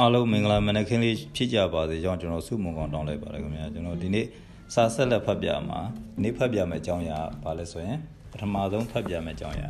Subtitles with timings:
[0.00, 4.26] အားလုံးမင်္ဂလာမနက်ခင်းလေးဖြစ်ကြပါစေကြောင်းကျွန်တော်ဆုမွန်ကောင်းတောင်းလိုက်ပါတယ်ခင်ဗျာကျွန်တော်ဒီနေ့
[4.74, 5.80] စာဆက်လက်ဖတ်ပြမှာ
[6.22, 7.98] နေ့ဖတ်ပြမယ့်အကြောင်းအရာဘာလဲဆိုရင်
[8.32, 9.68] ပထမဆုံးဖတ်ပြမယ့်အကြောင်းအရာ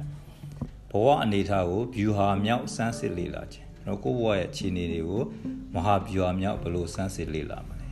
[0.90, 5.22] ဘဝအနေအထားကိုဗျူဟာမြောက်စမ်းစစ်လေ့လာခြင်းကျွန်တော်ကိုယ့်ဘဝရဲ့အခြေအနေတွေကို
[5.74, 7.88] မဟာဗျူဟာမြောက်ဘယ်လိုစမ်းစစ်လေ့လာမလဲ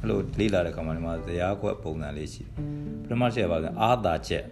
[0.00, 2.52] အဲ့လိုလေ့လာတဲ့အခါမှာဒီမှာဇရာခွက်ပုံစံလေးရှိတယ်
[3.02, 4.44] ပထမချက်ပါကအာသာချက်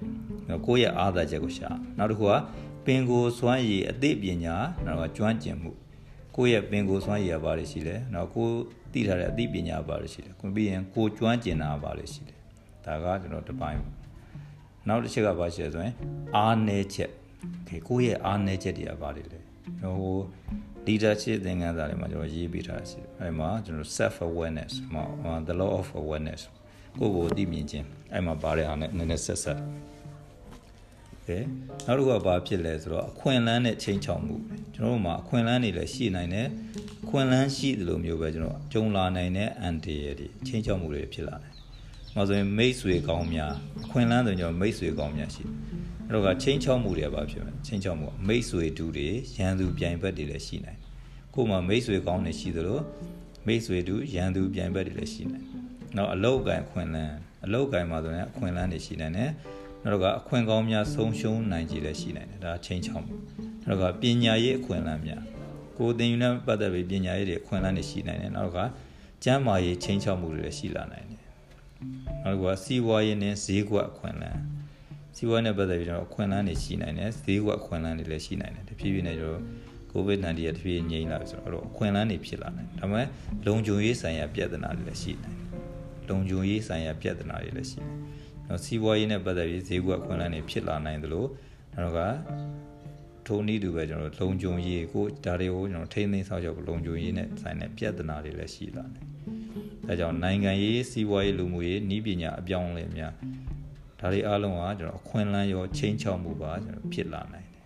[0.67, 1.68] ကိုယ့်ရဲ့အာသာချက်ကိုရှာ
[1.99, 2.35] နောက်တစ်ခုက
[2.86, 5.72] ပင်ကိုစွမ်းရည်အသိပညာနောက်ကကျွမ်းကျင်မှု
[6.37, 8.49] ကိုယ့်ရဲ့ပင်ကိုစွမ်းရည်ရပါတယ်ရှိတယ်။နောက်ကို
[8.93, 12.39] သိထားတဲ့အသိပညာပါတယ်ရှိတယ်။ကိုပြီးရင်ကိုကျွမ်းကျင်တာပါတယ်ရှိတယ်။
[12.85, 13.81] ဒါကကျွန်တော်တစ်ပိုင်း။
[14.89, 15.95] နောက်တစ်ချက်ကပါရှိရဆိုရင်
[16.37, 17.11] အားနည်းချက်။
[17.69, 19.39] ခေကိုယ့်ရဲ့အားနည်းချက်တွေကပါတယ်လေ။
[19.83, 20.17] ဟို
[20.87, 26.41] leadership သင်ခန်းစာတွေမှာကျွန်တော်ရေးပေးထားတာရှိတယ်။အဲဒီမှာကျွန်တော် self awareness မှာ the law of awareness
[26.99, 29.59] ကိုယ့်ကိုသိမြင်ခြင်းအဲဒီမှာပါတဲ့အားနဲ့နည်းနည်းဆက်ဆက်
[31.29, 31.39] ကဲ
[31.87, 34.37] နောက်တစ်ခုကဘာဖြစ်လဲဆိုတော့အခွင့်အလန်းနဲ့ချိန်ချောင်မှု
[34.75, 36.48] ကျွန်တော်တို့မှာအခွင့်အလန်းတွေလည်းရှိနိုင်တယ်
[37.05, 41.63] အခွင့်အလန်းရှိသလိုမျိုးပဲကျွန်တော်ကြုံလာနိုင်တဲ့အန်တီရတွေချိန်ချောင်မှုတွေဖြစ်လာနိုင်တယ်။
[42.15, 43.53] မှာဆိုရင်မိတ်ဆွေကောင်းများ
[43.85, 45.53] အခွင့်အလန်းဆိုရင်ကျွန်တော်မိတ်ဆွေကောင်းများရှိတယ်။
[46.07, 50.89] အဲ့တော့ကချိန်ချောင်မှုတွေဘာဖြစ်မလဲချိန်ချောင်မှုမိတ်ဆွေတူတွေရန်သူပြိုင်ဘက်တွေလည်းရှိနိုင်တယ်။
[51.35, 52.79] ကို့မှာမိတ်ဆွေကောင်းတွေရှိသလို
[53.47, 55.61] မိတ်ဆွေတူရန်သူပြိုင်ဘက်တွေလည်းရှိနိုင်တယ်။
[55.97, 59.31] နောက်အလောက်ကန်အခွင့်အလန်းအလောက်ကန်မှာဆိုရင်အခွင့်အလန်းတွေရှိနိုင်တယ်။
[59.85, 63.07] နောက်တော့ကအခွင့်ကောင်းများဆုံးရှုံးနိုင်ကြလည်းရှိနိုင်တယ်ဒါချင်းချောင်း
[63.67, 65.23] နောက်တော့ကပညာရေးအခွင့်အလမ်းများ
[65.79, 68.71] ကိုယ်သင်ယူနဲ့ပတ်သက်ပြီးပညာရေးတွေအခွင့်အလမ်းတွေရှိနိုင်တယ်နောက်တော့က
[69.25, 71.23] ကျမ်းမာရေးချင်းချောင်းမှုတွေလည်းရှိလာနိုင်တယ်
[72.25, 74.41] နောက်တော့ကစီးပွားရေးနဲ့ဈေးကွက်အခွင့်အလမ်း
[75.17, 79.43] စီးပွားနဲ့ပတ်သက်ပြီးတော့အခွင့်အလမ်းတွေရှိနိုင်တယ်ဈေးကွက်အခွင့်အလမ်းတွေလည်းရှိနိုင်တယ်တဖြည်းဖြည်းနဲ့ကျွန်တော်
[79.93, 83.07] COVID-19 ရတဖြည်းငြိမ်းလာပြီဆိုတော့အခွင့်အလမ်းတွေဖြစ်လာနိုင်တယ်ဒါပေမဲ့
[83.47, 87.93] လုံခြုံရေးဆိုင်ရာပြဿနာတွေလည်းရှိနိုင်တယ်လုံခြုံရေးဆိုင်ရာပြဿနာတွေလည်းရှိတယ်
[88.48, 91.27] နော်စီးပွားရေးနဲ့ပတ်သက်ပြီးဈေးကွက်ခွင့်လန်းတွေဖြစ်လာနိုင်သလို
[91.73, 92.00] နောက်တော့က
[93.27, 99.05] ထုံနည်းတူပဲကျွန်တော်လုံခြုံရေးကိုဒါတွေကိုကျွန်တော်ထိန်းသိမ်းဆောက်ရှောက်လုံခြုံရေးနဲ့ဆိုင်တဲ့ပြဿနာတွေလည်းရှိလာတယ်။
[99.86, 103.13] ဒါကြောင့်နိုင်ငံရေးစီးပွားရေးလူမှုရေးဤပညာအပြောင်းအလဲများ
[104.01, 107.64] ဒါတွေအားလုံးကကျွန်တော်အခွင့်အလမ်းရောချင်းချောက်မှုပါကျွန်တော်ဖြစ်လာနိုင်တယ်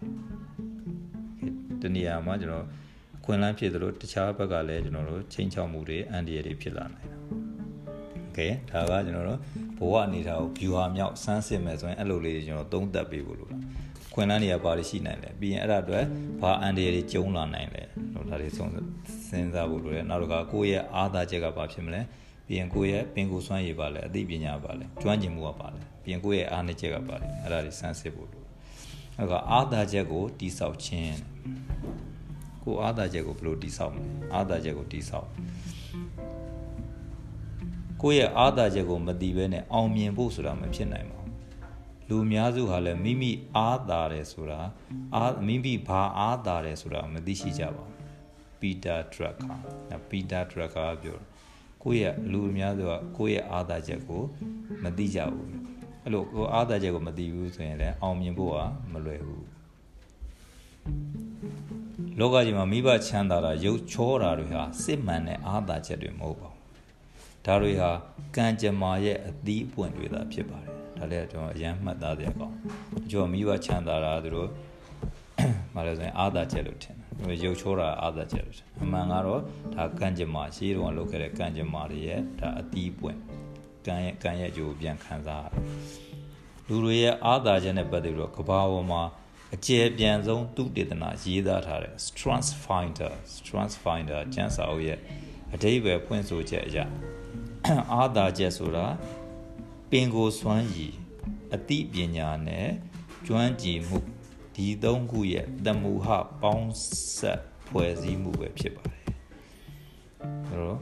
[1.81, 2.67] ။ဒီနေရာမှာကျွန်တော်
[3.19, 7.18] အခွင့်အလမ်းဖြစ်သလိုတခြားဘက်ကလည်းကျွန်တော်တို့ချင်းချောက်မှုတွေအန်ဒီရတွေဖြစ်လာနိုင်တယ်။
[8.39, 9.41] Okay ဒါကကျွန်တော်တို့
[9.79, 13.63] ဘဝအနေထားကို view ဟာမြောက်စမ်းစစ်မယ်ဆိုရင်အဲ့လိုလေးကျွန်တော်သုံးသပ်ပေးဖို့လို့လား
[14.15, 16.05] ခွင်လန်းတွေကဘာတွေရှိနိုင်လဲပြီးရင်အဲ့ဒါအတွက်
[16.43, 17.83] ဘာအန်ဒီတွေကျုံလာနိုင်လဲ
[18.15, 18.77] လို့ဒါတွေဆုံးစ
[19.39, 22.01] ဉ်းစားဖို့လိုတယ်နောက်တစ်ခါကိုယ့်ရဲ့အားသာချက်ကဘာဖြစ်မလဲ
[22.47, 28.45] ပြီးရင်ကိုယ့်ရဲ့ပင်ကိုယ်စွမ်းရည်ပါလဲအသိပညာပါလဲကျွမ်းကျင်မှုကပါလဲပြီးရင်ကိုယ့်ရဲ့အားနည်းချက်ကပါလဲအဲ့ဒါတွေစမ်းစစ်ဖို့လို
[29.17, 31.17] နောက်ကအားသာချက်ကိုတိဆောက်ခြင်း
[32.65, 34.05] ကိုအားသာချက်ကိုဘယ်လိုတိဆောက်မလဲ
[34.35, 35.29] အားသာချက်ကိုတိဆောက်
[38.03, 41.33] ကိုယ့်ရဲ့အားသာချက်ကိုမသိဘဲနဲ့အောင်မြင်ဖို့ဆိုတာမဖြစ်နိုင်ပါဘူး
[42.09, 44.61] လူအများစုဟာလည်းမိမိအားသာတယ်ဆိုတာ
[45.15, 47.99] အားမိမိဘာအားသာတယ်ဆိုတာမသိရှိကြပါဘူး
[48.61, 49.55] ပီတာဒရက်ကာ
[50.09, 51.19] ပီတာဒရက်ကာပြော
[51.83, 54.23] ကိုယ့်ရဲ့လူအများစုကကိုယ့်ရဲ့အားသာချက်ကို
[54.85, 55.49] မသိကြဘူး
[56.03, 58.59] အဲ့လိုကိုအားသာချက်ကိုမသိဘူးဆိုရင်လည်းအောင်မြင်ဖို့က
[58.93, 59.47] မလွယ်ဘူး
[62.19, 66.48] လောကကြီးမှာမိဘချမ်းသာတာရုပ်ချောတာတွေဟာစစ်မှန်တဲ့အားသာချက်တွေမဟုတ်ပါဘူး
[67.49, 67.91] ဒါတွေဟာ
[68.37, 72.55] ကံကြမ္မာရဲ့အသီးအပွင့်တွေသာဖြစ်ပါတယ်ဒါလည်းကျွန်တော်အရန်မှတ်သားတဲ့အကောင်
[73.11, 74.49] ကျွန်တော်မိဘချမ်းသာတာသူတို့
[75.75, 79.41] မလဲဆိုရင်အာသာချက်လို့ထင်တယ်ရုပ်ချိုးတာအာသာချက်လို့ထင်အမှန်ကတော့
[79.75, 83.19] ဒါကံကြမ္မာရှေးတုန်းကလုပ်ခဲ့တဲ့ကံကြမ္မာတွေရဲ့ဒါအသီးပွင့်
[83.87, 85.63] ကံရဲ့ကံရဲ့ကြိုးပြန်ခံစားရတယ်
[86.69, 89.03] လူတွေရဲ့အာသာချက်နဲ့ပတ်သက်ပြီးတော့ကဘာပေါ်မှာ
[89.55, 94.99] အကျယ်ပြန်ဆုံးသူတေသနာရေးသားထားတဲ့ Strength Finder Strength Finder ကျမ်းစာအုပ်ရဲ့
[95.55, 96.85] အတိပ္ပယ်ဖွင့်ဆိုချက်အရာ
[97.93, 98.87] အာသာချက်ဆိုတာ
[99.91, 100.95] ပင်ကိုစွမ်းရည်
[101.55, 102.69] အသိပညာနဲ့
[103.27, 103.99] ကျွမ်းကျင်မှု
[104.55, 106.09] ဒီသုံးခုရဲ့တမူဟ
[106.43, 106.73] ပေါင်း
[107.17, 109.05] ဆက်ဖွဲ့စည်းမှုပဲဖြစ်ပါတယ်။
[110.49, 110.79] အဲတော့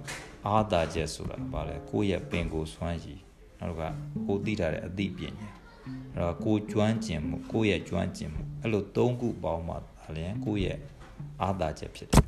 [0.47, 3.20] အာသာချက်ဆိုတာဗါလဲကိုယ့်ရဲ့ပင်ကိုစွမ်းရည်
[3.60, 3.82] နောက်က
[4.26, 5.50] ကိုသိထားတဲ့အသိပညာ
[6.15, 10.78] အဲတော့ကိုကျွမ်းကျင်မှုကိုယ့်ရဲ့ကျွမ်းကျင်မှုအဲ့လိုသုံးခုပေါင်းမှဒါလည်းကိုယ့်ရဲ့
[11.42, 12.26] အာသာချက်ဖြစ်တယ်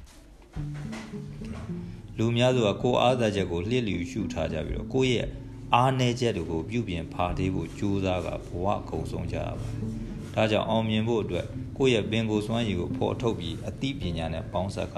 [2.18, 5.28] လူများစုကကိုယ်အားသာချက်ကိုလှစ်လျူရှုထားကြပြီးတော့ကိုယ့်ရဲ့
[5.74, 9.74] အားနည်းချက်တွေကိုပြုပြင်ဖာထေးဖို့ကြိုးစားကဘဝအကုန်ဆုံးကြရပါတယ်။
[10.34, 11.46] ဒါကြောင့်အောင်မြင်ဖို့အတွက်
[11.78, 14.96] ကိုယ့်ရဲ့ပင်ကိုယ်စွမ်းရည်ကိုဖော်ထုတ်ပြီးအသိပညာနဲ့ပေါင်းစပ်က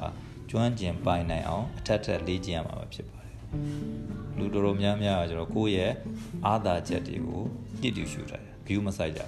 [0.50, 3.34] ကျွမ်းကျင်ပိုင်နိုင်အောင်အထက်ထက်လေ့ကျင့်ရမှာဖြစ်ပါတယ်။
[4.36, 5.92] လူတော်တော်များများကကျွန်တော်ကိုယ့်ရဲ့
[6.46, 7.42] အားသာချက်တွေကို
[7.80, 9.20] ပြည့်တူရှုထားတယ်။ view မဆိုင်ကြ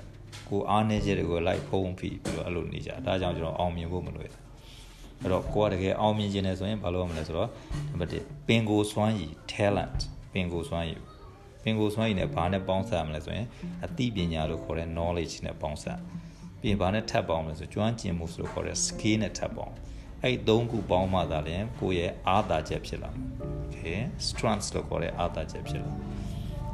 [0.49, 4.52] ကိုအားနည်းချက်တွေကိုလိုက်ဖုံးဖိပြီးတော့အဲ့လိုနေကြ။ဒါကြောင့်ကျွန်တော်အောင်မြင်ဖို့မလွယ်ဘူး
[5.23, 7.49] အဲ့တော့ကိုကတကယ်အောင်မြင်ခြင်းနဲ့ဆိုရင်ဘာလုပ်ရမလဲဆိုတော့
[7.91, 9.99] နံပါတ်1ပင်ကိုစွမ်းရည် talent
[10.33, 11.01] ပင်ကိုစွမ်းရည်
[11.63, 13.47] ပင်ကိုစွမ်းရည်နဲ့ဘာနဲ့ပေါင်းစပ်ရမလဲဆိုရင်
[13.85, 15.99] အသိပညာလို့ခေါ်တဲ့ knowledge နဲ့ပေါင်းစပ်
[16.61, 19.75] ပြီးရင်ဘာနဲ့ထပ်ပေါင်းမလဲဆိုကျွမ်းကျင်မှုဆိုလို့ခေါ်တဲ့ skill နဲ့ထပ်ပေါင်း
[20.23, 23.25] အဲ့သုံးခုပေါင်းမှသာလျှင်ကိုယ့်ရဲ့အားသာချက်ဖြစ်လာမှာ
[23.65, 25.93] okay strength လို့ခေါ်တဲ့အားသာချက်ဖြစ်လာ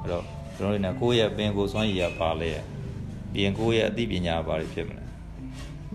[0.00, 0.24] အဲ့တော့
[0.56, 2.50] ကျွန်တော်တို့ကကိုယ့်ရဲ့ပင်ကိုယ်စွမ်းရည်ရပါလေ
[3.32, 5.07] ပြီးရင်ကိုယ့်ရဲ့အသိပညာပါလေဖြစ်မလား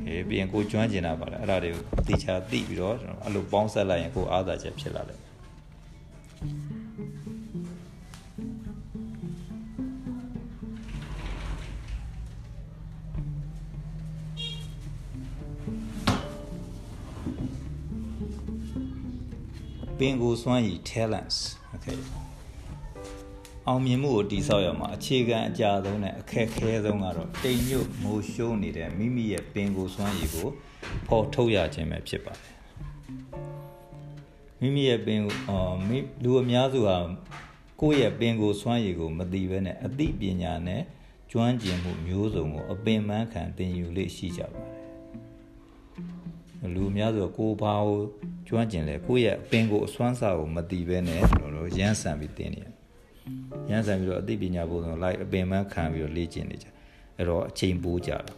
[0.08, 5.20] အေးပြီးရင်ကိုကျွမ်းကျင်တာပါလေအဲ့ဒါတွေကိုသိချာသိပြီးတော့ကျွန်တော်အဲ့လိုပေါင်းဆက်လိုက်ရင်ကိုယ်အားသာချက်ဖြစ်လာတယ်
[20.00, 21.38] ပင်ကိုစွမ်းရည် talents
[21.74, 21.98] okay
[23.68, 30.50] အောင်မြင်မှုကိုတည်ဆောက်ရမှာအခြေခံအကြဆုံးနဲ့အခက်ခဲဆုံးကတော့တိမ်ညွတ်မိုးရှိုးနေတဲ့မိမိရဲ့ပင်ကိုစွမ်းရည်ကို
[31.08, 32.54] ပေါ်ထုတ်ရခြင်းပဲဖြစ်ပါတယ်
[34.60, 35.20] မိမိရဲ့ပင်
[35.50, 36.98] အော်မိလူအများစုဟာ
[37.82, 40.82] ကိုယ့်ရဲ့ပင်ကိုစွမ်းရည်ကိုမသိဘဲနဲ့အသိပညာနဲ့
[41.32, 44.62] ကျွမ်းကျင်မှုမျိုးစုံကိုအပင်ပန်းခံသင်ယူလေ့ရှိကြပါ
[46.62, 48.00] တယ်လူအများစုကကိုယ်ဘာကို
[48.48, 52.73] ကျွမ်းကျင်လဲကိုယ့်ရဲ့အပင်ကိုအစွမ်းစာကိုမသိဘဲနဲ့ကျွန်တော်တို့ရမ်းဆန်ပြီးသင်နေရတယ်
[53.70, 56.68] ရမ်းဆန်ပြီးတော့အသိပညာပုံစံလိုက်အပင်ပန်းခံပြီးတော့လေ့ကျင့်နေကြ
[57.18, 58.34] အဲ့တော့အချိန်ပိုးကြတာအဲ့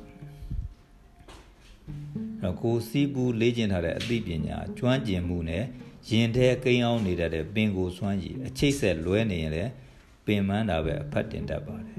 [2.44, 5.63] တော့ကိုစီးပူးလေ့ကျင့်ထားတဲ့အသိပညာကျွမ်းကျင်မှုနဲ့
[6.10, 9.72] ရင်ထဲကိန်းအောင်နေတတ်တဲ့ပင်ကိုစွမ်းရည်အချိတ်ဆက်လွဲနေရင်လည်း
[10.25, 11.98] ပင်မန်းတာပဲအဖတ်တင်တတ်ပါတယ်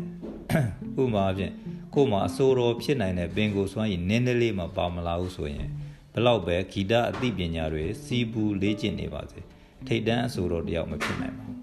[1.00, 1.52] ဥပမာအဖြစ်
[1.94, 5.68] ကို့မှာအစိုးရဖြစ်နိုင်တဲ့ပင်ကိုစွမ်းရည်နည်းနည်းလေးမှပါမလာဘူးဆိုရင်
[6.12, 9.40] ဘလောက်ပဲဂီတအသိပညာတွေစီးပူးလေ့ကျင့်နေပါစေ
[9.86, 11.55] ထိတ်တန်းအစိုးရတယောက်မဖြစ်နိုင်ပါဘူး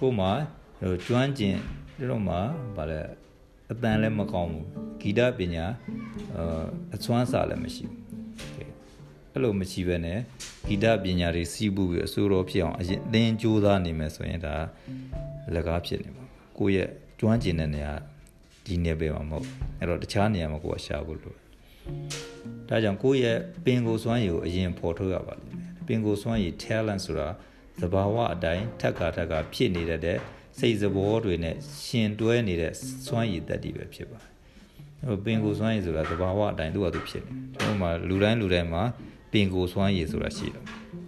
[0.00, 0.26] ကိုမှ
[0.80, 1.56] ဟိုကျွမ်းကျင်
[2.10, 2.36] တို့မှ
[2.76, 3.00] ဗါလဲ
[3.72, 4.66] အတန်လည်းမကောင်းဘူး
[5.00, 5.64] ဂီတပညာ
[6.94, 8.02] အစွမ်းစာလည်းမရှိဘူး
[9.32, 10.18] အဲ့လိုမရှိဘဲနဲ့
[10.66, 14.54] ဂီတပညာတွေစီးပူပြီးအစိုးရဖြစ်အောင်အရင်သင်ကြိုးစားနေမယ်ဆိုရင်ဒါ
[15.54, 16.24] လက်ကားဖြစ်နေမှာ
[16.58, 16.88] ကိုယ့်ရဲ့
[17.20, 17.92] ကျွမ်းကျင်တဲ့နေရာ
[18.64, 19.46] ဒီနေပဲမှာမဟုတ်
[19.78, 21.34] အဲ့တော့တခြားနေရာမှာကိုယ်ကရှာဖို့လို
[22.68, 27.28] ဒါကြောင့်ကိုယ့်ရဲ့ပင်ကိုယ်စွမ်းရည်ကိုအရင်ဖော်ထုတ်ရပါလိမ့်မယ်ပင်ကိုယ်စွမ်းရည် talent ဆိုတာ
[27.80, 30.18] သဘာဝအတိုင်းထက်ခါထက်ခါဖြစ်နေတဲ့
[30.58, 31.54] စိတ်စဘောတွေနဲ့
[31.84, 32.72] ရှင်တွဲနေတဲ့
[33.06, 34.32] စွမ်းရည်တက်တည်ပဲဖြစ်ပါတယ်
[35.08, 38.82] ဟိုပင်ကိုစွမ်းရည်ဆိုတာသဘာဝအတိုင်းသူ့ဟာသူဖြစ်နေကျွန်တော်မှလူတိုင်းလူတိုင်းမှာ
[39.32, 40.62] ပင်ကိုစွမ်းရည်ဆိုတာရှိတယ်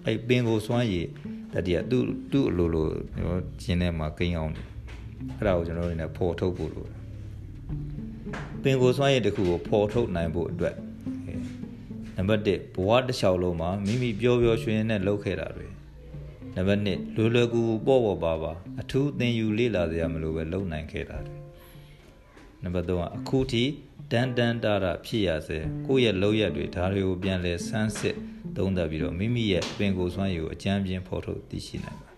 [0.06, 1.06] အဲ့ပင်ကိုစွမ်းရည်
[1.52, 2.86] တက်တည်ကသူ့သူ့အလိုလို
[3.16, 4.66] ကျွန်တော်ကျင်းထဲမှာကိန်းအောင်တယ်
[5.38, 6.96] အဲ့ဒါကိုကျွန်တော်တို့လည်းပေါ်ထုတ်ဖို့လိုတယ်
[8.62, 10.74] ပင်ကိုစွမ်းရည်တစ်ခုကိုပေါ်ထုတ်နိုင်ဖို့အတွက်
[12.16, 15.69] နံပါတ်1ဘဝတစ်လျှောက်လုံးမှာမိမိပျော်ပျော်ရွှင်ရွှင်နဲ့လုပ်ခဲ့တာတွေ
[16.56, 21.38] နံပါတ်1လွယ်လွယ်ကူကူပေါ့ပေါ့ပါပါအထူးသင်ယူလေ့လာစရာမလိုပဲလုံနိုင်ခဲ့တာတယ်
[22.62, 23.64] နံပါတ်3ကအခုထိ
[24.12, 28.16] တန်တန်တာတာဖြစ်ရစေကိုယ့်ရဲ့လောက်ရက်တွေဒါတွေကိုပြန်လဲဆန်းစစ်
[28.56, 32.10] သုံးသပ်ပြီးတော့မိမိရဲ့ပင်ကိုယ်စွမ်းရည်ကိုအကြမ်းပြင်းဖော်ထုတ်သိရှိနိုင်ပါ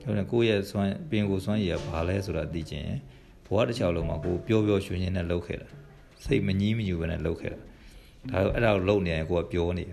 [0.00, 2.86] ကျွန်တော်ကိုယ့်ရဲ့စွမ်းပင်ကိုယ်စွမ်းရည်ကဘာလဲဆိုတာသိချင်
[3.46, 5.68] ဘဝတစ်ချောင်းလုံးမှာကိုပျော်ပျော်ရွှင်ရွှင်နဲ့လုပ်ခဲ့တာ
[6.24, 7.58] စိတ်မငြီးမညူပဲနဲ့လုပ်ခဲ့တာ
[8.30, 9.86] ဒါအဲ့ဒါကိုလုပ်နေရင်ကိုကပြောနေ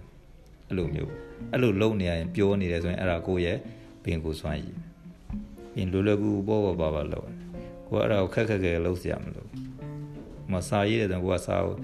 [0.73, 1.11] အဲ့လိုမျိုး
[1.51, 3.57] အဲ့လိုလုံနေရရင်ပြောနေတယ်ဆိုရင်အဲ့ဒါကိုယ့်ရဲ့
[4.03, 4.77] ပင်ကိုစွမ်းရည်
[5.73, 7.29] ပင်လွယ်လွယ်ကူပေါ့ပေါ့ပါပါလောက်
[7.87, 9.45] ကိုကအဲ့ဒါကိုခက်ခက်ခဲလုံးစရာမလို
[10.51, 11.75] မစာရေးတယ်ဆိုရင်ကိုကစာကို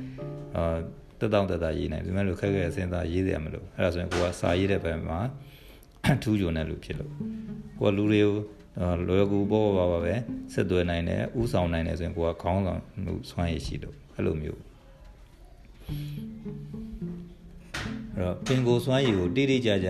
[0.55, 0.77] အာ
[1.19, 5.19] တက်တောင့်တက်တာရေးနိုင်ပြီမဲ့လို့ခက်ခက်စဉ်းစားရေးစရာမလိုအဲ့ဒါဆိုရင်ကိုကစာရေးတဲ့ဘက်မှာ
[6.23, 7.13] ထူးချွန်တဲ့လူဖြစ်လို့
[7.79, 8.35] ကိုကလူတွေကို
[9.07, 10.15] လောရကူပေါ်ပါပါပဲ
[10.53, 14.61] ဆက်သွယ်နိုင်တယ်ဥဆောင်နိုင်တယ်ဆိုရင်ကိုကခေါင်းဆောင်မှုစွမ်းရည်ရှိလို့အဲ့လိုမျိုး
[18.21, 19.89] တော့ပင်ကိုစွမ်းရည်ကိုတိတိကျကျ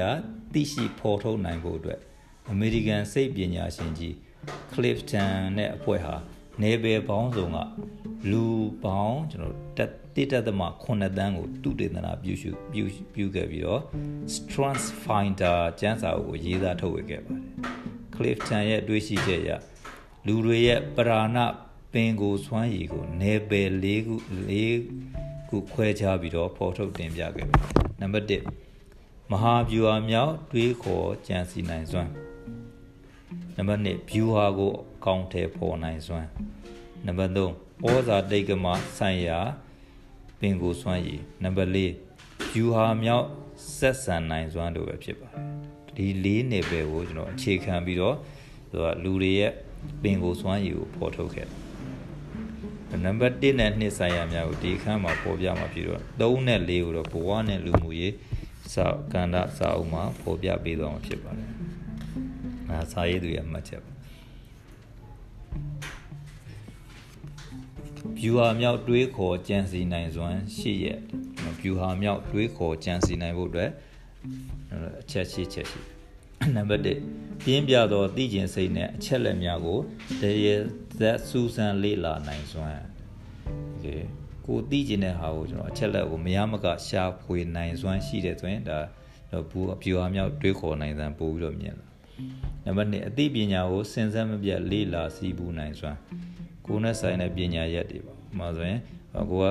[0.53, 1.99] သိရှိဖော်ထုတ်နိုင်ဖို့အတွက်
[2.51, 4.13] အမေရိကန်စိတ်ပညာရှင်ကြီး
[4.73, 6.15] Clifton နဲ့အဖွဲ့ဟာ
[6.61, 7.57] နေပယ်ပေါင်းစုံက
[8.31, 8.45] လူ
[8.83, 12.83] ပေါင်းကျွန်တော်တက်တိတက်သမ9တန်းကိုတုတေသနာပြုစုပြု
[13.13, 13.81] ပြုခဲ့ပြီးတော့
[14.35, 17.43] Strength Finder ကျမ်းစာအုပ်ကိုရေးသားထုတ်ဝေခဲ့ပါတယ်။
[18.15, 19.51] Clifton ရဲ့တွေးရှိချက်အရ
[20.27, 21.37] လူတွေရဲ့ပရာဏ
[21.93, 24.15] ပင်ကိုစွမ်းရည်ကိုနေပယ်၄ခု
[24.49, 24.51] ၄
[25.49, 28.69] ခုခွဲခြားပြီးတော့ဖော်ထုတ်တင်ပြခဲ့ပါတယ်။နံပါတ်1
[29.31, 32.11] မဟာဗျူဟာမြောက်တွေးခေါ်ကြံစီနိုင်စွမ်း
[33.57, 36.27] နံပါတ်2ဗျူဟာကိုအကောင့်ထဲပေါ်နိုင်စွမ်း
[37.05, 39.39] နံပါတ်3ဩဇာတိတ်ကမဆိုင်ရာ
[40.39, 43.27] ပင်ကိုစွမ်းရည်နံပါတ်4ဗျူဟာမြောက်
[43.77, 45.29] ဆက်ဆံနိုင်စွမ်းတို့ပဲဖြစ်ပါ
[45.95, 48.15] တယ်ဒီ၄နယ်ပယ်ကိုကျွန်တော်အခြေခံပြီးတော့
[48.71, 49.51] သူကလူတွေရဲ့
[50.01, 51.47] ပင်ကိုစွမ်းရည်ကိုဖော်ထုတ်ခဲ့
[53.03, 58.13] နံပါတ်1နဲ့2ဆိုင်ရာများကိုဒီခန်းမှာပေါ်ပြမှာပြီးတော့3နဲ့4ကိုတော့ဘဝနဲ့လူမှုရေး
[58.73, 61.49] စာကန္တာစာအုပ်မှာပေါ်ပြပေးသွားမှာဖြစ်ပါတယ်။
[62.69, 63.91] အဲစာရေးသူရဲ့မှတ်ချက်ပါ။
[68.17, 70.99] viewer မြောက်တွေးခေါ်ကြံစီနိုင်စွမ်းရှိရဲ့
[71.59, 73.71] viewer မြောက်တွေးခေါ်ကြံစီနိုင်ဖို့အတွက်
[75.01, 75.98] အချက်ရှိချက်ရှိ
[76.55, 76.81] နံပါတ်
[77.17, 79.79] 1ပြင်းပြသောသိကျင်စိတ်နဲ့အချက်လက်များကို
[80.21, 80.53] တရေ
[80.99, 82.81] သက်စူးစမ်းလေ့လာနိုင်စွမ်း
[83.83, 83.95] ကဲ
[84.45, 88.77] ကိုသိကျင်တဲ့ဟာကိုကျွန်တော်အချက်လက်ကိုမရမကရှာဖွေနိုင်စွမ်းရှိတဲ့ဆိုရင်ဒါ
[89.31, 91.85] တော့ဘူအပြူအမြောက်တွေးခေါ်နိုင်စံပို့ပြီးတော့မြင်လာ
[92.65, 95.97] နံပါတ်1အသိပညာကိုစင်စက်မပြတ်လေ့လာစည်းပူးနိုင်စွမ်း
[96.65, 98.79] ကိုနဲ့ဆိုင်တဲ့ပညာရက်တွေပါမှဆိုရင်
[99.31, 99.45] ကိုက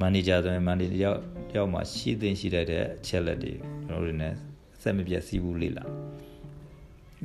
[0.00, 1.10] မန်နေဂျာဆိုရင်မန်နေဂျာ
[1.50, 3.52] တယောက်မှရှိသိရှိတတ်တဲ့အချက်လက်တွေ
[3.86, 4.28] ကျွန်တော်တို့ ਨੇ
[4.76, 5.84] အဆက်မပြတ်စည်းပူးလေ့လာ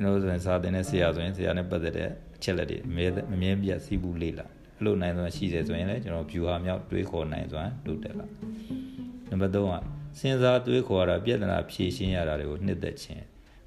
[0.00, 8.26] ကျွန်တော်တို့ဆိုရင်စာသင်တဲ့ဆရာဆိုရင်ဆရာနဲ့ပတ်သက်တဲ့အချက်လက်တွေအမြဲအမြဲပြတ်စီးပူးလေ့လာအဲ့လိုနိုင်စွမ်းရှိတယ်ဆိုရင်လည်းကျွန်တော် view ဟာမြောက်တွေးခေါ်နိုင်စွမ်းတိုးတက်လာ
[9.30, 13.24] နံပါတ်3ကစဉ်းစားတွေးခေါ်ရတာပြဿနာဖြေရှင်းရတာတွေကိုနှစ်သက်ခြင်း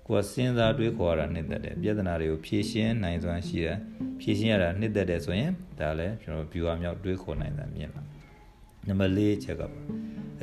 [0.08, 3.78] ကိုယ်စဉ်းစားတွေးခေါ်ရတာနှစ်သက်တယ်ပြဿနာတွေကိုဖြေရှင်းနိုင်စွမ်းရှိတယ်
[4.22, 8.02] ဖြေရှင်းရတာနှစ်သက်တယ်ဆိုရင်ဒါလည်းကျွန်တော် view ဟာမြောက်တွေးခေါ်နိုင်တာမြင်လာ
[8.88, 9.62] နံပါတ်4ချက်က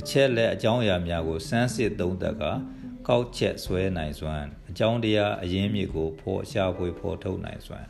[0.00, 2.44] အချက်လက်အကြောင်းအရာများကိုစမ်းစစ်သုံးသပ်က
[3.10, 7.86] ကောက်ချက်ဆွဲနိုင်စွမ်းအကြောင်းတရားအရင်းမြစ်ကိုဖော်ရှာဖွေဖော်ထုတ်နိုင်စွမ်း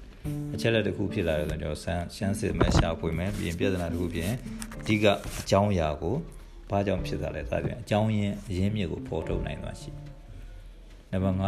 [0.54, 4.36] အချက်လက်တစ်ခုဖြစ်လာတယ်ဆိုတော့ဆန်းရှမ်းစစ်မဲ့ရှာဖွေမယ်ပြီးရင်ပြဿနာတစ်ခုဖြစ်ရင်
[4.80, 5.06] အဓိက
[5.40, 6.14] အကြောင်းအရာကို
[6.70, 9.90] ဘာကြောင့်ဖြစ်တာလဲစသဖြင့်အကြောင်းရင်းအရင်းမြစ်ကိုဖော်ထုတ်နိုင်သွားရှိ
[11.10, 11.38] နံပါတ်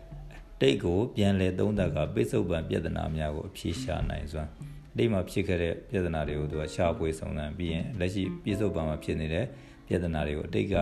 [0.00, 4.50] 5တိတ်ကိုပြန်လဲသုံးသပ်ကပိဿုပံပြဿနာများကိုအဖြေရှာနိုင်စွမ်း
[4.96, 9.44] တိတ်မှာဖြစ်ခဲ့တဲ့ပြဿနာတွေကိုသူကရှာဖွေစုံစမ်းပြီးရင်လက်ရှိပိဿုပံမှာဖြစ်နေတဲ့
[9.88, 10.76] ပြဿနာတွေကိုတိတ်က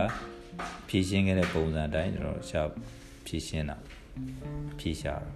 [0.87, 2.61] ဖြေရှင်းခဲ့တဲ့ပုံစံအတိုင်းကျွန်တော်ရှာ
[3.25, 3.77] ဖြေရှင်းတာ
[4.79, 5.31] ဖြေရှာတာ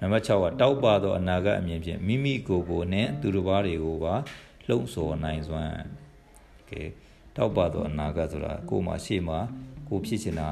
[0.00, 4.14] နံပါတ်6ကတောက်ပါသောအနာဂတ်အမြင်ဖြင့်မိမိကိုယ်ကိုနဲ့သူတစ်ပါးတွေကိုပါ
[4.68, 5.74] လှုံ့ဆော်နိုင်စွမ်း
[6.70, 6.82] ကဲ
[7.36, 9.38] တောက်ပါသောအနာဂတ်ဆိုတာကိုယ်မှာရှေ့မှာ
[9.88, 10.48] ကိုဖြစ်ချင်တာ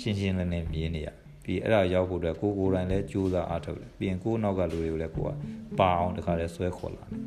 [0.00, 1.08] ချင်းချင်းလည်းနဲ့မြင်နေရ
[1.44, 5.30] ပြီးအဲ့ဒါရောက်ဖို့အတွက်ကိုကိုယ်တိုင်လည်းကြိုးစားအားထုတ်တယ်ပြီးရင်ကိုယ်နောက်ကလူတွေကိုလည်းကိုက
[5.78, 7.20] ပါအောင်တခါလဲဆွဲခေါ်လာတယ်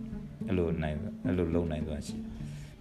[0.47, 2.15] အဲ့လိုနိုင်အဲ့လိုလုံနိုင်စွမ်းရှိ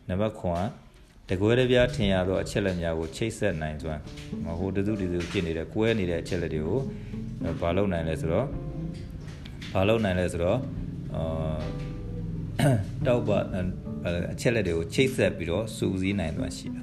[0.09, 0.86] နံပါတ်9
[1.31, 4.01] တကွဲတပြားထင်ရသောအချက်လက်များကိုချိတ်ဆက်နိုင်စွမ်း
[4.59, 6.81] ဟိုတစုတစုဖြစ်နေတဲ့ကွဲနေတဲ့အချက်လက်တွေကို
[7.61, 8.47] ဘာလုပ်နိုင်လဲဆိုတော့
[9.73, 10.59] ဘာလုပ်နိုင်လဲဆိုတော့
[11.15, 11.23] အာ
[13.07, 13.39] တောက်ပါ
[14.33, 16.83] အချက်လက်တွေကိုချိတ်ဆက်ပြီးတော့စူးစီးနိုင်သွားရှိတာ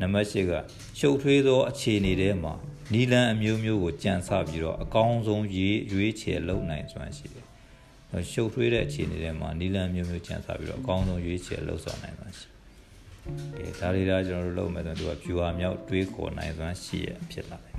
[0.00, 0.52] နံပါတ်၈က
[0.98, 2.54] ရှုပ်ထွေးသောအခြေအနေတွေမှာ
[2.92, 7.44] နီလန်အမျိုးမျိုးကိုကြံစပြီးတော့အကောင်းဆုံးရွေးရွေးချယ်လုပ်နိုင်စွမ်းရှိတယ်
[8.32, 12.55] ရှုပ်ထွေးတဲ့အခြေအနေတွေမှာနီလန်မျိုးမျိုးကြံစပြီးတော့အကောင်းဆုံးရွေးချယ်လုပ်ဆောင်နိုင်စွမ်းရှိ
[13.56, 17.76] တယ်။ဒါတွေဒါကျွန်တော်တို့လုပ်မယ်ဆိုတော့သူကဖြူဟာမြောက်တွေးခေါ်နိုင်စွမ်းရှိရဖြစ်လာတယ်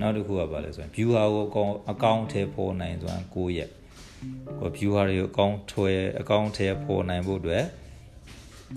[0.00, 3.70] နောက်တစ်ခုကဘာလဲဆိုရင် viewer ကိုအကောင်အကောင့်ထဲပေါ်နိုင်စွမ်း9ရက်
[4.58, 7.64] ကို viewer တွေကိုအကောင့်ထွဲအကောင့်ထဲပေါ်နိုင်ဖို့အတွက်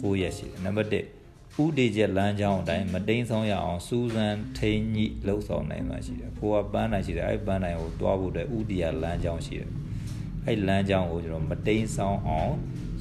[0.02, 1.20] 9ရက်ရှိတယ်နံပါတ်1
[1.64, 9.70] ဥဒေချက်လမ်းကြောင်းအတိုင်းမတိန်ဆောင်ရအောင်စူးစမ်းထိန်ညိလှုပ်ဆောင်နိုင်မှရှိတယ်ကိုကပန်းနိုင်ရှိတယ်အဲ့ပန်းနိုင်ကိုတွားဖို့အတွက်ဥဒီယာလမ်းကြောင်းရှိတယ်
[10.48, 12.54] အဲ့လမ်းကြောင်းကိုကျွန်တော်မတိန်ဆောင်အောင်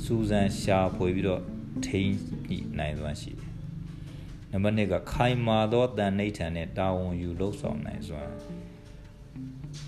[0.05, 1.43] စူးစမ်းရှာဖွေပြီးတော့
[1.87, 2.11] ထိန်
[2.49, 3.49] ညိနိုင်မှရှိတယ်
[4.51, 8.33] နံပါတ်2ကခိုင်မာသောတန်နှိဋ္ဌာန်နဲ့တာဝန်ယူလှုပ်ဆောင်နိုင်စွမ်း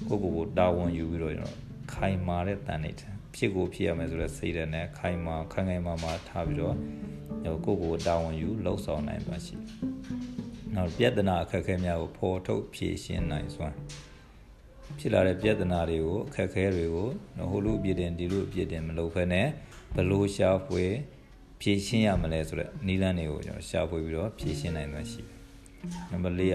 [0.08, 1.56] ကိုကိုကိုတာဝန်ယူပြီးတော့ကျွန်တော်
[1.92, 6.76] ခိုင်မာတဲ့တန်နှိဋ္ဌာန်ဖြစ်ကိုဖြစ်ရမယ်ဆိုတဲ့စိတ်ဓာတ်နဲ့ခိုင်မာခိုင်ခိုင်မာမာထားပြီးတော့
[7.64, 9.54] ကိုကိုတာဝန်ယူလှုပ်ဆောင်နိုင်စွမ်းရှိ
[10.74, 13.74] နောက်ပြဿနာအခက်အခဲများကိုဖော်ထုတ်ဖြေရှင်းနိုင်စွမ်း
[14.98, 17.08] ဖြစ်လာတဲ့ပြဿနာတွေကိုအခက်အခဲတွေကို
[17.50, 19.42] ဟိုလိုအပြစ်တင်ဒီလိုအပြစ်တင်မလုပ်ဖ ೇನೆ
[19.94, 20.84] ဘလို့ရှာဖွေ
[21.60, 25.36] ဖြည့်ရှင်းရမလဲဆိုတော့နီလန်းတွေကိုကျွန်တော်ရှာဖွေပြီးတော့ဖြည့်ရှင်းနိုင်မှာရှိတယ်။
[26.10, 26.54] နံပါတ်၄က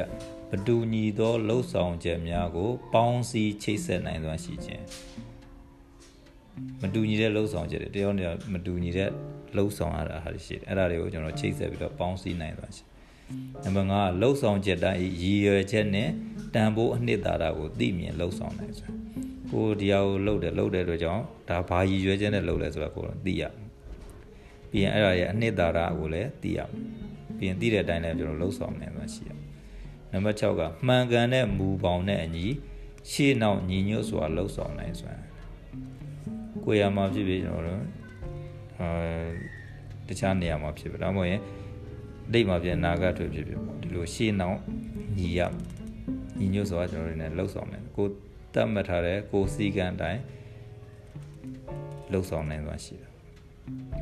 [0.49, 4.83] ဘဒူညီသောလှုပ်ဆောင်ချက်များကို ပေါင်းစည်းချိတ်ဆက်နိုင်စွမ်းရှိခြင်း
[6.81, 9.09] မတူညီတဲ့လှုပ်ဆောင်ချက်တွေတယောက်နဲ့မတူညီတဲ့
[9.55, 12.83] လှုပ်ဆောင်ရတာဟာရှိတယ်။အဲ့ဒါတွေကိုကျွန်တော်ချိတ်ဆက်ပြီးတော့ပေါင်းစည်းနိုင်စွမ်းရှိ။
[13.63, 16.09] နံပါတ်5ကလှုပ်ဆောင်ချက်တိုင်းရည်ရွယ်ချက်နဲ့
[16.53, 18.95] တန်ဖိုးအနှစ်သာရကိုသိမြင်လှုပ်ဆောင်နိုင်စွမ်း။
[19.51, 23.43] ကိုဒီဟာကိုလှုပ်တယ်လှုပ်တဲ့အတွက်ကြောင့်ဒါဘာရည်ရွယ်ချက်နဲ့လှုပ်လဲဆိုတာကိုသိရ
[24.69, 26.69] ပြီးရင်အဲ့ဒါရဲ့အနှစ်သာရကိုလည်းသိရမယ်
[27.37, 29.29] ပြီးရင်သိတဲ့အတိုင်းလည်းကျွန်တော်လှုပ်ဆောင်နေမှာရှိရ
[30.11, 32.45] နံပါတ်6ကမှန်ကန်တဲ့မူပေါင်းနဲ့အညီ
[33.11, 35.21] ရှေ့နောက်ညီညွတ်စွာလှုပ်ဆောင်နိုင်စွမ်း
[36.63, 37.81] ကိုရမှာဖြစ်ဖြစ်ကျွန်တော်တို့
[38.79, 38.87] အာ
[40.07, 41.41] တခြားနေရာမှာဖြစ်ဖြစ်ဒါမှမဟုတ်ရင်
[42.33, 44.59] ဒိတ်မှာဖြစ်နာဂတ်တွေဖြစ်ဖြစ်ပေါ့ဒီလိုရှေ့နောက်
[45.17, 45.39] ညီရ
[46.39, 48.07] ညီညွတ်စွာကျွန်တော်တို့ ਨੇ လှုပ်ဆောင်တယ်ကို
[48.55, 50.21] တတ်မှတ်ထားတဲ့ကိုစီကံတိုင်း
[52.11, 53.11] လှုပ်ဆောင်နိုင်စွမ်းရှိတယ်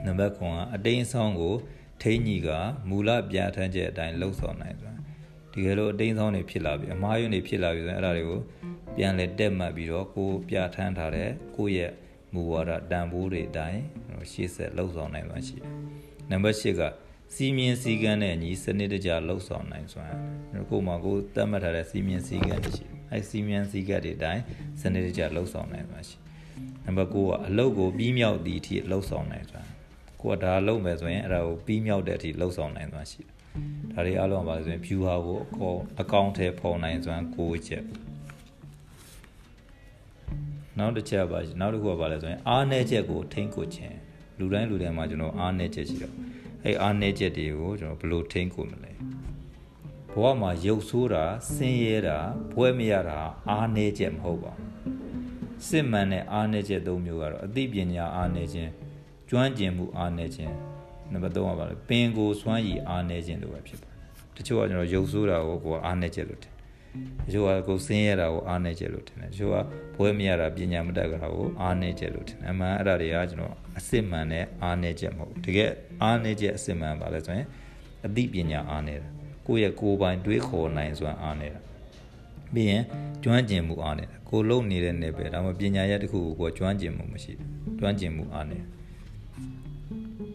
[0.05, 1.55] နံပါတ်9ကအတိန်ဆောင်ကို
[2.01, 2.49] ထိန်းကြီးက
[2.89, 4.93] မူလပြဋ္ဌာန်းချက်အတိုင်းလှုပ်ဆောင်နိုင်စွာ
[5.51, 8.39] ဒီကလိုအတိန်ဆောင်တွေဖြစ်လာပြီအမားယွန်းတွေဖြစ်လာပြီဆိုရင်အဲ့ဒါတွေကို
[8.95, 11.91] ပြန်လဲတက်မှတ်ပြီးတော့ကိုပြဋ္ဌာန်းထားတဲ့ကိုယ့်ရဲ့
[12.33, 13.81] မူဝါဒတန်ဖိုးတွေအတိုင်း
[14.31, 15.71] ရှေ့ဆက်လှုပ်ဆောင်နိုင်စွာရှိတယ်
[16.29, 16.81] နံပါတ်10က
[17.33, 20.05] စီမင်းစည်းကမ်းနဲ့ညီစနစ်တကျလှုပ်ဆောင်နိုင်စွာ
[20.69, 24.41] ကိုမှကိုတတ်မှတ်ထားတဲ့စီမင်းစည်းကမ်းတွေရှိတယ် အဲစီမင်းစည်းကမ်းတွေအတိုင်း
[24.81, 26.17] စနစ်တကျလှုပ်ဆောင်နိုင်စွာရှိ
[26.85, 27.17] နံပါတ်9က
[27.47, 29.61] အလုပ်ကိုပြီးမြောက်သည့်အထိလှုပ်ဆောင်နိုင်စွာ
[30.21, 33.33] ကိုကဒါလုပ်မယ်ဆိုရင်အဲ့ဒါကိုပြီးမြောက်တဲ့အထိလှုပ်ဆောင်နိုင်စွာရှိတယ်
[33.91, 37.83] ဒါတွေအလုံးပါဆိုရင် view ဟာကိုအကောအကောင့်ထဲပုံနိုင်စွမ်း9ချက်
[40.77, 43.95] နောက်တစ်ချက်ပါနောက်တစ်ခုကပါလဲဆိုရင်အားနည်းချက်ကိုထိန်းကိုခြင်း
[44.39, 46.13] လူတိုင်းလူတိုင်းမှာကျွန်တော်အားနည်းချက်ရှိတော့
[46.63, 48.91] အဲ့အားနည်းချက်တွေကိုကျွန်တော်ဘယ်လိုထိန်းကိုမလဲ
[50.13, 52.17] ဘဝမှာရုပ်ဆိုးတာဆင်းရဲတာ
[52.53, 58.71] ဘွဲမရတာအားနည်းချက်မဟုတ်ပါဘူးစစ်မှန်တဲ့အားနည်းချက်၃မျိုးကတော့အသိပညာအားနည်းခြင်း
[59.29, 60.53] ကျွမ်းကျင်မှုအားနည်းခြင်း
[61.11, 63.97] နံပါတ်3ကပါလေပင်ကိုစွမ်းရည်အားနည်းခြင်းတို့ပဲဖြစ်ပါတယ်
[64.37, 66.53] တချို့ကကျွန်တော်ရုပ်ဆိုးတာကိုကိုယ်အားနည်းချက်လို့ထင်
[67.25, 69.55] တချို့ကကိုယ်ဆင်းရဲတာကိုအားနည်းချက်လို့ထင်တယ်တချို့က
[69.95, 75.71] ဘွဲမရတာပညာမတတ်ကြတာကိုအားနည်းချက်လို့ထင်တယ်အမှန်အဲ့ဒါတွေကကျွန်တော်အစစ်မှန်တဲ့အားနည်းချက်မဟုတ်တကယ်
[76.03, 77.47] အားနည်းချက်အစစ်မှန်ပါလဲဆိုရင်
[78.05, 79.09] အသိပညာအားနည်းတာ
[79.47, 81.61] ကိုယ့်ရဲ့ကိုယ်ပိုင်တွေးခေါ်နိုင်စွမ်းအားနည်းတာ
[82.53, 82.83] ပြီးရင်
[83.23, 88.65] ကျွမ်းကျင်မှုအားနည်းတာကိုလုံနေတဲ့နယ်ပယ်ဒါမှပညာရတစ်ခုကိုကိုကျွမ်းကျင်မှုမရှိဘူးကျွမ်းကျင်မှုအားနည်း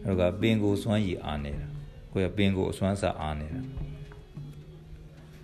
[0.03, 1.67] အဲ့တော့ပင်ကိုစွမ်းရည်အားနေတာ
[2.13, 3.61] ကိုယ်ကပင်ကိုအစွမ်းစားအားနေတာ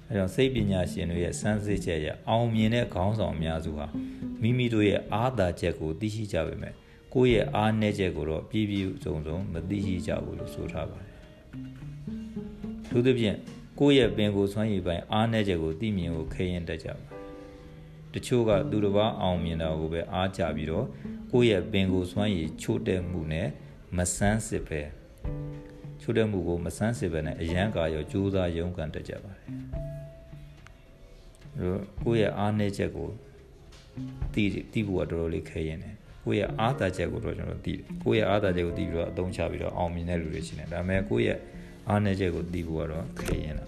[0.10, 3.88] အဲတော့စိတ်ပညာရှင်တွေရဲ့စမ်းစစ်ချက်ရအောင်မြင်တဲ့ခေါင်းဆောင်အများစုဟာ
[4.41, 6.74] မိမိတို့ရဲ့အားသာချက်ကိုသိရှိကြပေမဲ့
[7.13, 11.13] ကိုယ့်ရဲ့အားနည်းချက်ကိုတော့ပြည့်ပြည့်စုံစုံမသိရှိကြဘူးလို့ဆိုထားပါတယ်။
[12.89, 13.38] ထို့သဖြင့်
[13.79, 17.10] ကိုယ့်ရဲ့ပင်ကိုစွမ်းရည်ပိုင်းအားနည်းချက်ကိုသိမြင်ကိုခဲရင်တတ်ကြပါတယ်။
[18.13, 20.86] တချို့ကသူတစ်ပါးအောင်မြင်တာကိုပဲအားကြပြီးတော့
[21.32, 23.48] ကိုယ့်ရဲ့ပင်ကိုစွမ်းရည်ချို့တဲ့မှုနဲ့
[23.98, 24.82] မဆန်းစစ်ပဲ
[26.01, 29.50] ချို့တဲ့မှုကိုမဆန်းစစ်ပဲနဲ့အရန်ကာရောကြိုးစားရုန်းကန်တတ်ကြပါတယ်။
[32.03, 33.10] ကိုယ့်ရဲ့အားနည်းချက်ကို
[34.34, 41.39] သိသိဖို့ကတော်တော်လေးခဲရင်တယ်ကိုယ့်ရဲ့အားသာချက်ကိုတော့ကျွန်တော်သိတယ်ကိုယ့်ရဲ့အားသာချက်ကိုသိပြီးတော့အသုံးချပြီးတော့အောင်မြင်တဲ့လူတွေရှိတယ်ဒါပေမဲ့ကိုယ့်ရဲ့
[41.89, 43.65] အားနည်းချက်ကိုသိဖို့ကတော့ခဲရင်တာ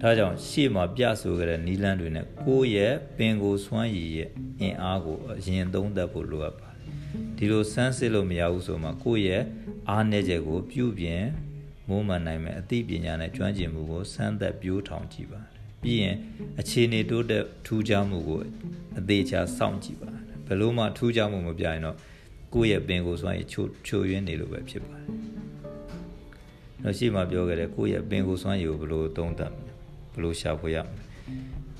[0.00, 6.88] ဒါကြောင့်ရှေ့မှာပြဆိုခဲ့တဲ့နီလန်းတွေနဲ့ကိုယ့်ရဲ့ပင်ကိုစွမ်းရည်ရဲ့အင်အားကိုအရင်သုံးသပ်ဖို့လိုအပ်ပါတယ်
[7.36, 9.42] ဒီလိုစမ်းစစ်လို့မရဘူးဆိုမှကိုယ့်ရဲ့
[9.88, 11.24] အားနည်းချက်ကိုပြုပြင်
[11.88, 15.40] မိုးမှန်နိုင်မဲ့အသိပညာနဲ့ကျွမ်းကျင်မှုကိုစမ်းသပ်ပြိုးထောင်ကြည့်ပါ
[15.82, 16.16] ပြီးရင်
[16.60, 18.40] အခြေအနေတိုးတက်ထူးခြားမှုကို
[18.98, 20.08] အသေးချာစောင့်ကြည့်ပါ
[20.46, 21.96] ဘယ်လို့မှထူးခြားမှုမပြရင်တော့
[22.54, 25.06] ကိုယ့်ရဲ့ပင်ကိုယ်စွမ်းရည်ချိုချိုရင်းနေလို့ပဲဖြစ်ပါတယ်။
[26.82, 29.52] တော့ရှိမှပြောခဲ့တယ်ကိုယ့်ရဲ့ပင်ကိုယ်စွမ်းရည်ကိုဘယ်လိုသုံးသပ်
[30.12, 31.04] ဘယ်လိုရှာဖွေရမလဲ။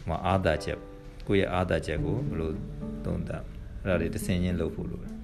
[0.07, 0.79] ဟိုအာသာချက်
[1.27, 2.51] ကိုယ့်ရဲ့အာသာချက်ကိုဘယ်လို
[3.05, 3.43] သုံးသပ်
[3.85, 5.15] အဲ့ဒါတွေတဆင်ချင်းလုပ်ဖို့လိုတယ်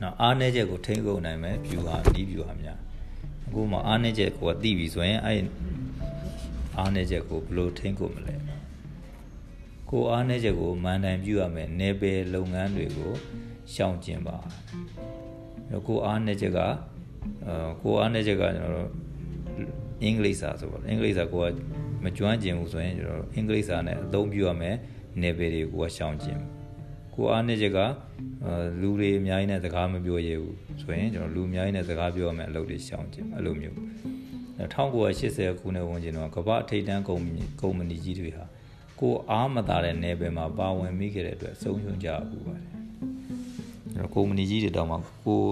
[0.00, 2.78] နော်အားနည်းချက်ကိုထိန်းကုန်နိုင်မယ် view ဟာဒီ view ဟာများ
[3.46, 5.40] အခုမှအားနည်းချက်ကိုသိပြီဆိုရင်အဲ့
[6.78, 8.34] အားနည်းချက်ကိုဘယ်လိုထိန်းကုန်မလဲ
[9.90, 13.12] ကိုအားနည်းချက်ကိုမန်တိုင်ပြုရမယ်နေပယ်လုပ်ငန်းတွေကို
[13.74, 14.36] ရှောင်ကျင်ပါ
[15.86, 18.90] ကိုအားနည်းချက်ကအာကိုအားနည်းချက်ကကျွန်တော်တို့
[20.02, 21.50] အင်္ဂလိပ်စာဆိုပါအင်္ဂလိပ်စာကိုက
[22.04, 24.76] မကျွမ်းကျင်ဘူးဆိုရင်ကျွန်တော်တို့အင်္ဂလိပ်စာနဲ့အသုံးပြုရမယ်
[25.22, 26.38] နေပယ်တွေကိုရှောင်ကျင်
[27.14, 27.78] ကိုအားနည်းချက်က
[28.80, 33.76] လူတွေအများကြီးနဲ့စကားမပြောရဘူးဆိုရင်ကျွန်တော်လူအများကြီးနဲ့စကားပြောရမယ်အလုပ်တွေရှောင်ကျင်အဲ့လိုမျိုး
[34.58, 38.44] 1980ခုနှစ်ဝန်းကျင်တော့ကမ္ဘာထိပ်တန်းကုမ္ပဏီကုမ္ပဏီကြီးတွေဟာ
[39.00, 42.81] ကိုအားမသာတဲ့နယ်ပယ်မှာပါဝင်မိခဲ့တဲ့အတွက်ဆုံးရှုံးကြဘူးပါတယ်။အဲ့
[44.00, 45.42] တော့ကုမ္ပဏီကြီးတွေတောင်မှကို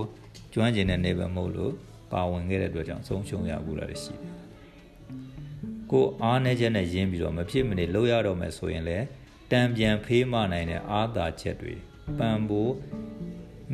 [0.52, 1.72] ကျွမ်းကျင်တဲ့နယ်ပယ်မဟုတ်လို့
[2.12, 4.20] ပါဝင်ခဲ့တဲ့အတွက်ကြောင့်ဆုံးရှုံးရဘူးလားရှိတယ်။
[5.90, 9.06] ကိုအားနေချက်နဲ့ရင်းပြီးတော့မဖြစ်မနေလှုပ်ရတော့မယ်ဆိုရင်လည်း
[9.50, 11.74] တံပြန်ဖေးမနိုင်တဲ့အာသာချက်တွေ
[12.18, 12.74] ပံပိုး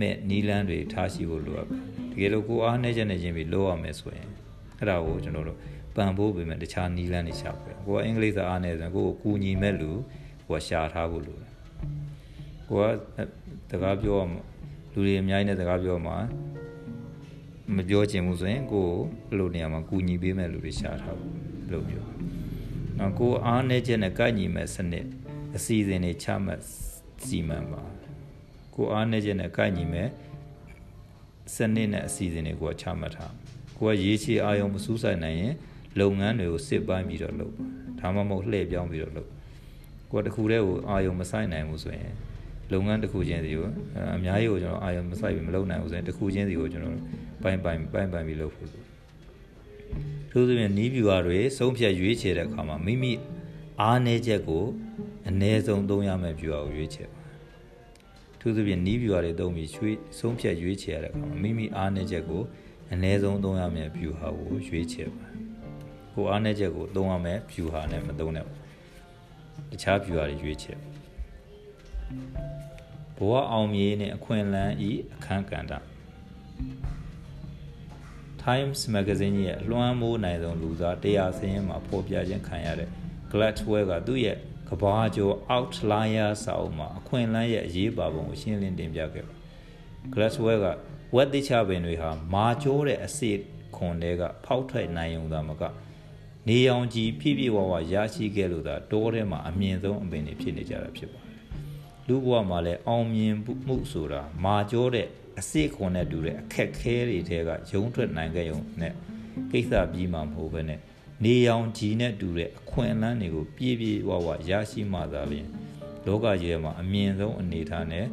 [0.01, 4.29] မဲ့နီလန်းတွေထားရှိဖို့လိုအပ်ပါတယ်။တကယ်လို့ကိုအားနေချက်နဲ့ရင်းပြီးလှုပ်ရမယ်ဆိုရင်
[4.79, 5.59] အဲ့ဒါကိုကျွန်တော်တို့
[5.97, 9.91] ပံပိုးပေးမယ်တခြားနီးလန်းတွေရှာဖွေကိုကအင်္ဂလိပ်စာအားနေဆိုရင်ကိုကိုကူညီမဲ့လူ
[10.49, 11.53] ကိုကရှာထားဖို့လိုတယ်
[12.69, 12.83] ကိုက
[13.71, 14.21] တကားပြော
[14.97, 16.17] လူတွေအများကြီးနဲ့တကားပြောမှာ
[17.77, 18.87] မပြောချင်ဘူးဆိုရင်ကို
[19.29, 21.35] အဲ့လိုနေရာမှာကူညီပေးမဲ့လူတွေရှာထားဖို့
[21.73, 22.05] လို့ပြော
[22.99, 25.07] နောက်ကိုအားနေချက်နဲ့ကိုက်ညီမဲ့စနစ်
[25.57, 26.61] အစီအစဉ်တွေချမှတ်
[27.27, 27.83] စီမံပါ
[28.75, 30.09] ကိုအားနေချက်နဲ့ကိုက်ညီမဲ့
[31.55, 33.33] စနစ်နဲ့အစီအစဉ်တွေကိုချမှတ်ထား
[33.79, 35.55] ကိုကရေးချေအာယုံမစူးဆိုင်နိုင်ရင်
[36.01, 37.55] လုပ်ငန်းတွေကိုစစ်ပိုင်းပြီးတော့လုပ်
[38.01, 39.31] ဒါမှမဟုတ်လှည့်ပြောင်းပြီးတော့လုပ်
[40.11, 42.13] ကိုယ်တခုတည်းကိုအာယုံမဆိုင်နိုင်ဘူးဆိုရင်
[42.73, 43.67] လုပ်ငန်းတစ်ခုချင်းစီကို
[44.15, 46.97] အများကြီးကိုကျွန်တော်အာယုံမဆိုင်ပြီးမလုပ်နိုင်ဘူးဆိုရင်တစ်ခုချင်းစီကိုကျွန်တော်
[47.43, 48.83] ပိုင်းပိုင်းပိုင်းပိုင်းပြီးလုပ်ဖို့လို
[50.31, 53.13] ထို့သဖြင့်နီးဗျူဟာတွေဆုံးဖြတ်ရွေးချယ်တဲ့အခါမှာမိမိ
[53.81, 54.65] အားနည်းချက်ကို
[55.29, 57.21] အ ਨੇ ဆုံးသုံးရမယ့်ဗျူဟာကိုရွေးချယ်ပါ
[58.41, 62.43] ထို့သဖြင့်နီးဗျူဟာတွေသုံးပြီးရွေးဆုံးဖြတ်ရွေးချယ်ရတဲ့အခါမှာမိမိအားနည်းချက်ကို
[62.93, 65.27] အ ਨੇ ဆုံးသုံးရမယ့်ဗျူဟာကိုရွေးချယ်ပါ
[66.15, 68.47] ကိုအားနည်းချက်ကိုသုံးရမယ် view ဟာနဲ့မသုံးနဲ့
[69.71, 70.79] တခြား view ဟာတွေရွေးချက်
[73.17, 75.73] ဘဝအောင်မြေနဲ့အခွင့်အလမ်းဤအခန်းကဏ္ဍ
[78.45, 82.89] Times Magazine ရဲ့လွှမ်းမိုးနိုင်ဆုံးလူသားတရားစင်းရင်မှာဖော်ပြခြင်းခံရတဲ့
[83.33, 84.37] Gladwell ကသူ့ရဲ့
[84.69, 89.35] ကဘာကျော် Outlier စာအုပ်မှာအခွင့်အလမ်းရဲ့အရေးပါပုံကိုရှင်းလင်းတင်ပြခဲ့ပါ
[90.13, 90.67] Gladwell က
[91.15, 93.31] ဝက်တိချပင်တွေဟာမာကျိုးတဲ့အစီ
[93.77, 95.63] ခွန်တွေကဖောက်ထွက်နိုင်ုံသာမက
[96.49, 101.26] နေရောင်ကြီးဖြည့်ဖြည့်ဝဝရရှိခဲ့လို့သာတောထဲမှာအမြင့်ဆုံးအပင်တွေဖြစ်နေကြတာဖြစ်ပါတယ်
[102.09, 103.35] လူဘဝမှာလည်းအောင်မြင်
[103.66, 105.07] မှုဆိုတာမာကြောတဲ့
[105.38, 108.92] အစိခွန်နဲ့တူတဲ့အခက်ခဲတွေထဲကရုံထွက်နိုင်ခဲ့ရုံနဲ့
[109.51, 110.81] ကိစ္စပြီးမှမဟုတ်ဘဲနဲ့
[111.25, 115.49] နေရောင်ကြီးနဲ့တူတဲ့အခွင့်အလမ်းတွေကိုပြည့်ပြည့်ဝဝရရှိမှသာလျှင်
[116.07, 118.05] လောကကြီးမှာအမြင့်ဆုံးအနေထားနဲ့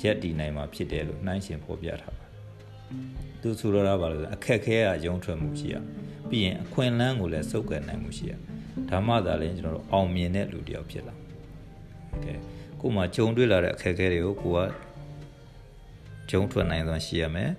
[0.00, 2.30] ရက်တည်နိုင်မှာဖြစ်တယ်လို့နှိုင်းရှင်ဖော်ပြထားပါတယ်။
[3.40, 5.76] သူဆိုလိုတာပါလို့အခက်ခဲကရုံထွက်မှုရှိရ။
[6.28, 8.32] ပြီးရင်အခွင့်အလမ်းကိုလည်းစုပ်ကယ်နိုင်မှုရှိရ။
[8.90, 11.14] ဒါမှသာလျှင်ကျွန်တော်တို့အောင်မြင်တဲ့လူတစ်ယောက်ဖြစ်လာ။
[12.14, 12.38] Okay
[12.82, 14.58] ကို့မှာဂျုံတွေ့လာတဲ့အခက်အခဲတွေကိုကိုက
[16.30, 17.50] ဂျုံထွက်နိုင်စွမ်းရှိရမယ်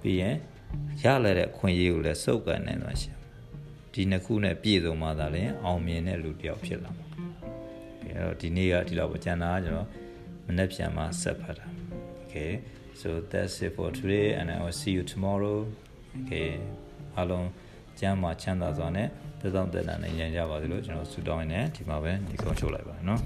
[0.00, 0.36] ပြီးရင်
[1.02, 3.30] ရလာတဲ့အခွင့်အရေးကိုလည်းစုပ်ကန်နိုင်စွမ်းရှိရမယ်
[3.92, 7.06] ဒီနှစ်ခုနဲ့ပြည့်စုံမှသာလျှင်အောင်မြင်တဲ့လူတစ်ယောက်ဖြစ်လာမှာ
[8.02, 9.88] အဲ့တော့ဒီနေ့ကဒီလောက်ပဲကျန်တာကျွန်တော်
[10.46, 11.66] မနေ့ပြန်မှဆက်ဖတ်တာ
[12.22, 12.52] okay
[13.00, 15.58] so that's it for today and i will see you tomorrow
[16.18, 16.48] okay
[17.16, 17.48] အားလုံး
[18.00, 19.08] ကျမ်းမှာချမ်းသာစွာနဲ့
[19.40, 23.20] သက်သောတန်တန်နဲ့ညံကြပါစေလို့ကျွန်တော်ဆုတောင်းရင်းနဲ့ဒီမှာပဲဒီကုန်းချုပ်လိုက်ပါတယ်နော်